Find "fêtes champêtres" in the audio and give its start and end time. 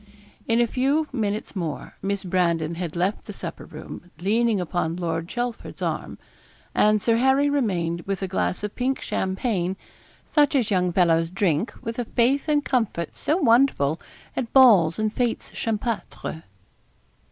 15.13-16.41